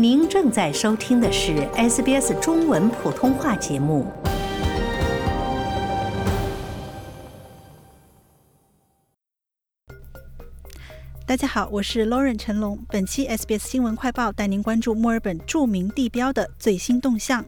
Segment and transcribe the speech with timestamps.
[0.00, 4.06] 您正在收听的是 SBS 中文普通话节目。
[11.26, 12.78] 大家好，我是 Lauren 陈龙。
[12.88, 17.44] 本期 SBS 新闻快报带您关注墨尔本著名地标的最新动向。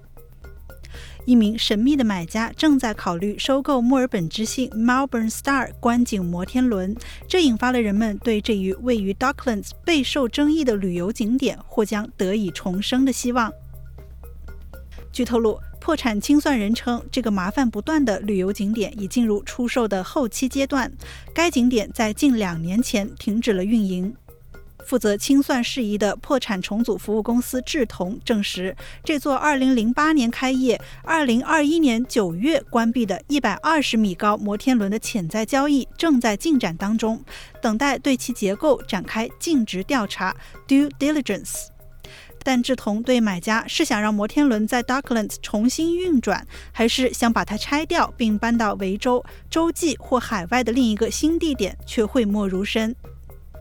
[1.25, 6.97] 一名神秘的买家正在考虑收购墨尔本之星 Melbourne Star 观景摩天轮，
[7.29, 13.53] 这引发了人们对这一位于 Docklands 备受争议的旅游景点或将得以重生的希望。
[15.13, 20.93] 据透露，破产清算人称，这个麻烦不断的旅游景点已进入出售的后期阶段。
[21.35, 24.15] 该景点在近两年前停止了运营。
[24.87, 37.23] 负责清算事宜的破产重组服务公司智同证实，这座2008年开业、2021年9月关闭的120米高摩天轮的潜在交易正在进展当中，
[37.63, 40.35] 等待对其结构展开尽职调查
[40.67, 41.67] （due diligence）。
[42.43, 52.97] 但志同对买家是想让摩天轮在 Docklands 重新运转，还是想把它拆掉并搬到维州、洲际或海外的另一个新地点，却讳莫如深。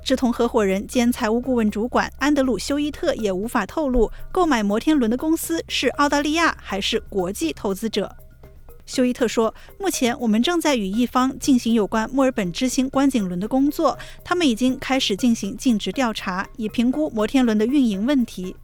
[0.03, 8.15] 志同合伙人兼财务顾问主管安德鲁·休伊特也无法透露购买摩天轮的公司是澳大利亚还是国际投资者。
[8.87, 18.55] 休伊特说：“目前我们正在与一方进行有关墨尔本之星观景轮的工作，他们已经开始进行尽职调查，以评估摩天轮的运营问题。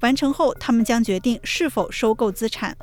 [0.00, 2.74] 完成后，他们将决定是否收购资产。”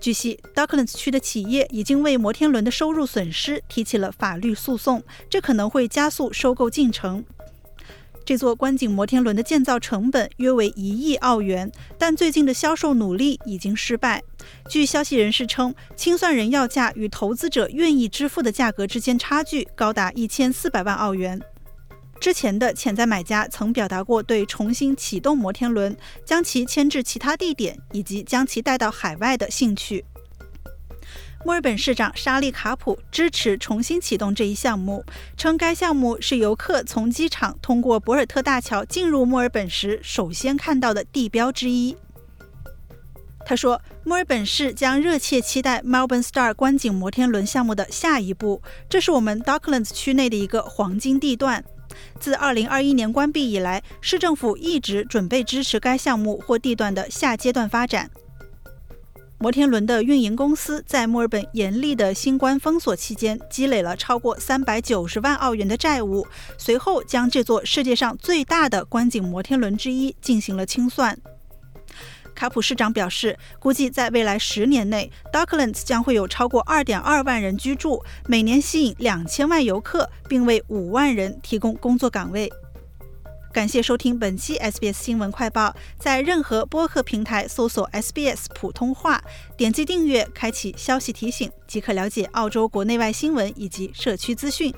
[0.00, 7.22] 据悉，Docklands 区的企业已经为摩天轮的收入损失提起了法律诉讼，这可能会加速收购进程。
[8.24, 14.22] 这座观景摩天轮的建造成本约为一亿澳元，但最近的销售努力已经失败。
[14.68, 21.40] 据消息人士称，清算人要价与投资者愿意支付的价格之间差距高达一千四百万澳元。
[22.20, 30.04] 之前的潜在买家曾表达过对重新启动摩天轮、将其迁至其他地点以及将其带到海外的兴趣。
[31.42, 35.02] 墨尔本市长沙利卡普支持重新启动这一项目，
[35.38, 41.96] 称该项目是游客从机场通过博尔特大桥进入墨尔本时首先看到的地标之一。
[43.46, 51.64] 他说：“墨尔本市将热切期待 Melbourne Star 观景摩天轮项目的下一步，这是我们 Docklands 区内的一个黄金地段。
[52.20, 58.10] 自2021年关闭以来，市政府一直准备支持该项目或地段的下阶段发展。”
[59.42, 66.26] 摩天轮的运营公司在墨尔本严厉的新冠封锁期间积累了超过三百九十万澳元的债务，
[66.58, 71.18] 随后将这座世界上最大的观景摩天轮之一进行了清算。
[72.34, 82.52] 卡普市长表示，估计在未来十年内，Docklands 将会有超过二点二万人居住，每年吸引两千万游客，并为五万人提供工作岗位。
[83.52, 89.20] 感谢收听本期 SBS 新闻快报，在任何播客平台搜索 SBS 普通话，
[89.56, 94.72] 点击订阅，开启消息提醒，即可了解澳洲国内外新闻以及社区资讯。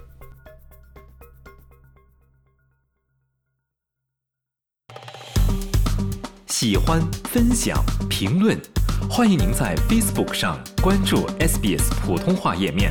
[6.47, 8.59] 喜欢、分享、评论，
[9.11, 12.91] 欢迎您在 Facebook 上关注 SBS 普通话页面。